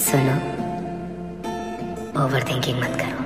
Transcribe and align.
सुनो 0.00 0.34
over 2.22 2.44
thinking 2.50 2.78
मत 2.80 2.96
करो। 2.96 3.16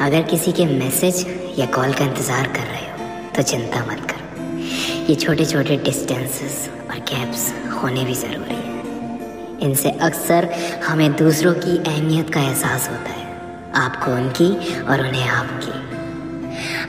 अगर 0.00 0.22
किसी 0.22 0.52
के 0.52 0.66
मैसेज 0.68 1.24
या 1.58 1.66
कॉल 1.66 1.92
का 1.92 2.04
इंतज़ार 2.04 2.46
कर 2.48 2.66
रहे 2.66 2.80
हो 2.82 3.32
तो 3.36 3.42
चिंता 3.42 3.84
मत 3.86 4.06
करो। 4.10 5.06
ये 5.08 5.14
छोटे 5.16 5.44
छोटे 5.44 5.76
डिस्टेंसेस 5.84 6.68
और 6.80 6.98
गैप्स 7.10 7.52
होने 7.74 8.04
भी 8.04 8.14
ज़रूरी 8.14 8.54
है। 8.54 8.76
इनसे 9.60 9.90
अक्सर 10.02 10.48
हमें 10.84 11.12
दूसरों 11.16 11.54
की 11.56 11.76
अहमियत 11.78 12.30
का 12.30 12.40
एहसास 12.40 12.88
होता 12.90 13.10
है, 13.10 13.26
आपको 13.76 14.12
उनकी 14.12 14.50
और 14.82 15.06
उन्हें 15.06 15.28
आपकी। 15.28 15.97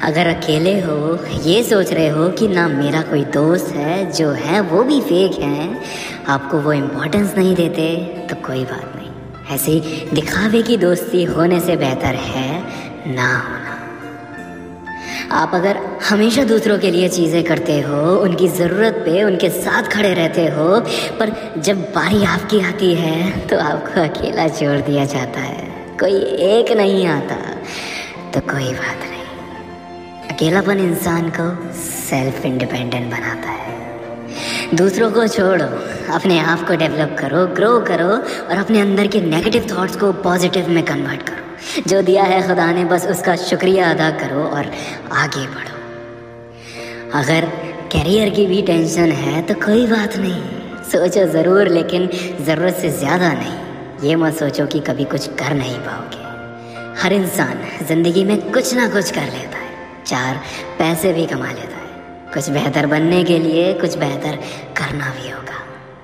अगर 0.03 0.27
अकेले 0.27 0.79
हो, 0.79 0.97
ये 1.45 1.63
सोच 1.63 1.93
रहे 1.93 2.07
हो 2.09 2.29
कि 2.29 2.47
ना 2.47 2.67
मेरा 2.67 3.01
कोई 3.01 3.23
दोस्त 3.33 3.75
है, 3.75 4.11
जो 4.11 4.29
है, 4.31 4.59
वो 4.61 4.83
भी 4.83 4.99
फेक 5.01 5.39
हैं, 5.41 5.81
आपको 6.27 6.57
वो 6.57 6.73
इम्पोर्टेंस 6.73 7.35
नहीं 7.37 7.55
देते 7.55 7.95
तो 8.29 8.35
कोई 8.47 8.63
बात 8.65 8.93
नहीं। 8.95 9.55
ऐसे 9.55 9.71
ही 9.71 10.05
दिखावे 10.13 10.61
की 10.61 10.77
दोस्ती 10.77 11.23
होने 11.23 11.59
से 11.59 11.75
बेहतर 11.77 12.15
है 12.27 12.51
ना 13.07 13.35
होना। 13.37 13.77
आप 15.31 15.51
अगर 15.55 15.77
हमेशा 16.09 16.43
दूसरों 16.43 16.77
के 16.79 16.91
लिए 16.91 17.09
चीज़ें 17.09 17.43
करते 17.43 17.79
हो, 17.79 18.15
उनकी 18.17 18.47
ज़रूरत 18.47 19.01
पे 19.05 19.23
उनके 19.23 19.49
साथ 19.49 19.89
खड़े 19.91 20.13
रहते 20.13 20.45
हो, 20.47 20.79
पर 21.19 21.31
जब 21.57 21.81
बारी 21.95 22.23
आपकी 22.25 22.59
आती 22.61 22.93
है 22.95 23.47
तो 23.47 23.59
आपको 23.59 24.01
अकेला 24.01 24.47
छोड़ 24.49 24.79
दिया 24.81 25.05
जाता 25.05 25.39
है। 25.39 25.67
कोई 25.99 26.19
एक 26.47 26.71
नहीं 26.77 27.05
आता 27.07 27.35
तो 28.33 28.39
कोई 28.49 28.73
बात 28.73 29.05
अकेलापन 30.39 30.79
इंसान 30.79 31.29
को 31.37 31.45
सेल्फ 31.75 32.45
इंडिपेंडेंट 32.45 33.09
बनाता 33.11 33.49
है। 33.51 34.75
दूसरों 34.75 35.09
को 35.11 35.25
छोड़ो, 35.27 35.65
अपने 36.15 36.37
आप 36.41 36.65
को 36.67 36.75
डेवलप 36.75 37.15
करो 37.19 37.45
ग्रो 37.55 37.71
करो 37.79 38.07
और 38.07 38.57
अपने 38.57 38.79
अंदर 38.81 39.07
के 39.07 39.21
नेगेटिव 39.21 39.67
थॉट्स 39.71 39.95
को 39.95 40.11
पॉजिटिव 40.23 40.69
में 40.69 40.83
कन्वर्ट 40.85 41.23
करो। 41.23 41.81
जो 41.87 42.01
दिया 42.01 42.23
है 42.23 42.41
खुदा 42.47 42.71
ने, 42.71 42.85
बस 42.85 43.07
उसका 43.07 43.35
शुक्रिया 43.35 43.89
अदा 43.91 44.09
करो 44.19 44.43
और 44.43 44.71
आगे 45.23 45.45
बढ़ो। 45.47 47.19
अगर 47.19 47.49
करियर 47.93 48.29
की 48.29 48.45
भी 48.47 48.61
टेंशन 48.61 49.11
है 49.19 49.41
तो 49.41 49.53
कोई 49.65 49.85
बात 49.87 50.17
नहीं। 50.17 50.41
सोचो 50.85 51.27
ज़रूर, 51.33 51.67
लेकिन 51.69 52.09
ज़रूरत 52.45 52.75
से 52.75 52.89
ज़्यादा 52.99 53.33
नहीं। 53.33 54.07
ये 54.09 54.15
मत 54.15 54.39
सोचो 54.39 54.65
कि 54.67 54.79
कभी 54.87 55.03
कुछ 55.11 55.27
कर 55.35 55.53
नहीं 55.55 55.77
पाओगे। 55.81 56.23
हर 57.03 57.13
इंसान 57.13 57.85
ज़िंदगी 57.87 58.23
में 58.23 58.51
कुछ 58.51 58.73
ना 58.75 58.89
कुछ 58.89 59.11
कर 59.11 59.27
लेता 59.27 59.48
चार 60.09 60.39
पैसे 60.79 61.13
भी 61.13 61.25
कमा 61.25 61.47
लेता 61.47 61.77
है। 61.77 62.33
कुछ 62.33 62.49
बेहतर 62.49 62.85
बनने 62.85 63.23
के 63.23 63.39
लिए 63.39 63.73
कुछ 63.73 63.97
बेहतर 63.97 64.35
करना 64.77 65.09
भी 65.09 65.29
होगा। 65.29 65.57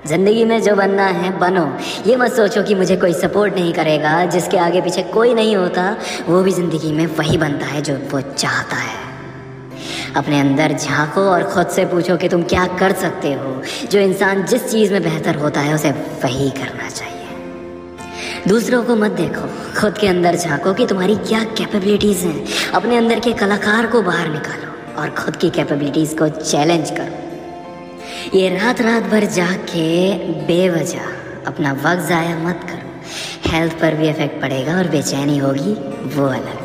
ज़िंदगी 0.07 0.45
में 0.45 0.61
जो 0.61 0.75
बनना 0.75 1.05
है, 1.05 1.37
बनो। 1.39 1.77
ये 2.07 2.15
मत 2.15 2.31
सोचो 2.31 2.63
कि 2.63 2.75
मुझे 2.75 2.95
कोई 2.95 3.13
सपोर्ट 3.13 3.55
नहीं 3.55 3.73
करेगा। 3.73 4.25
जिसके 4.25 4.57
आगे 4.57 4.81
पीछे 4.81 5.03
कोई 5.03 5.33
नहीं 5.33 5.55
होता, 5.55 5.97
वो 6.27 6.43
भी 6.43 6.51
ज़िंदगी 6.51 6.91
में 6.91 7.05
वही 7.05 7.37
बनता 7.37 7.65
है 7.65 7.81
जो 7.81 7.95
वो 8.11 8.21
चाहता 8.21 8.75
है। 8.75 9.03
अपने 10.15 10.39
अंदर 10.39 10.73
झांको 10.73 11.21
और 11.21 11.43
खुद 11.43 11.67
से 11.67 11.85
पूछो 11.85 12.17
कि 12.17 12.29
तुम 12.29 12.43
क्या 12.43 12.65
कर 12.67 12.93
सकते 12.93 13.33
हो। 13.33 13.61
जो 13.91 13.99
इंसान 13.99 14.45
जिस 14.45 14.71
चीज़ 14.71 14.93
में 14.93 15.03
बेहतर 15.03 15.35
होता 15.35 15.61
है, 15.61 15.73
उसे 15.73 15.91
वही 16.23 16.49
करना 16.49 16.89
चाहिए। 16.89 17.14
दूसरों 18.47 18.83
को 18.83 18.95
मत 18.95 19.11
देखो। 19.11 19.47
खुद 19.79 19.97
के 19.97 20.07
अंदर 20.07 20.35
झांको 20.35 20.73
कि 20.73 20.85
तुम्हारी 20.85 21.15
क्या 21.17 21.43
कैपेबिलिटीज़ 21.57 22.25
हैं। 22.25 22.71
अपने 22.71 22.97
अंदर 22.97 23.19
के 23.19 23.33
कलाकार 23.33 23.87
को 23.87 24.01
बाहर 24.01 24.27
निकालो 24.27 25.01
और 25.01 25.09
खुद 25.09 25.35
की 25.35 25.49
कैपेबिलिटीज़ 25.49 26.15
को 26.15 26.27
चैलेंज 26.29 26.89
करो। 26.89 28.37
ये 28.37 28.49
रात 28.49 28.81
रात 28.81 29.03
भर 29.03 29.25
जाग 29.33 29.55
के 29.65 30.13
बेवजह 30.47 31.47
अपना 31.47 31.71
वक्त 31.73 32.07
ज़ाया 32.07 32.37
मत 32.37 32.67
करो। 32.69 33.51
हेल्थ 33.51 33.73
पर 33.73 33.95
भी 33.95 34.09
इफ़ेक्ट 34.09 34.41
पड़ेगा 34.41 34.77
और 34.77 34.87
बेचैनी 34.87 35.37
होगी, 35.37 35.73
वो 36.15 36.27
अलग। 36.27 36.63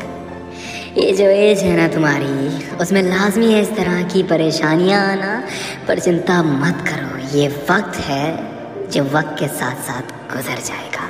ये 0.97 1.11
जो 1.11 1.23
एज 1.23 1.59
है 1.59 1.75
ना 1.77 1.87
तुम्हारी, 1.87 2.77
उसमें 2.77 3.01
लाजमी 3.03 3.51
है 3.53 3.61
इस 3.61 3.75
तरह 3.75 4.01
की 4.03 4.23
परेशानियाँ 4.23 5.01
आना, 5.11 5.43
पर 5.87 5.99
चिंता 5.99 6.41
मत 6.43 6.83
करो। 6.87 7.37
ये 7.37 7.47
वक्त 7.69 7.99
है 7.99 8.25
जो 8.91 9.03
वक्त 9.03 9.35
के 9.39 9.47
साथ 9.47 9.83
साथ 9.87 10.35
गुजर 10.35 10.61
जाएगा। 10.65 11.00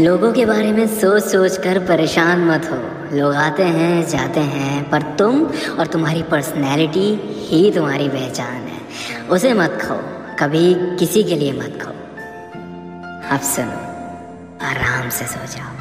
लोगों 0.00 0.32
के 0.32 0.44
बारे 0.46 0.72
में 0.72 0.86
सोच 0.86 1.22
सोच 1.22 1.56
कर 1.56 1.78
परेशान 1.78 2.40
मत 2.44 2.64
हो। 2.64 3.16
लोग 3.16 3.34
आते 3.34 3.62
हैं, 3.62 4.06
जाते 4.08 4.40
हैं, 4.40 4.90
पर 4.90 5.02
तुम 5.18 5.40
और 5.78 5.86
तुम्हारी 5.86 6.22
पर्सनैलिटी 6.22 7.08
ही 7.48 7.70
तुम्हारी 7.72 8.08
पहचान 8.08 8.66
है। 8.66 9.28
उसे 9.28 9.54
मत 9.54 9.78
खो 9.82 9.96
कभी 10.36 10.74
किसी 10.96 11.22
के 11.24 11.36
लिए 11.36 11.52
मत 11.52 11.78
खो 11.82 11.90
अब 13.34 13.40
सुनो, 13.44 13.80
आराम 14.66 15.08
से 15.08 15.26
सो 15.26 15.46
जाओ। 15.46 15.75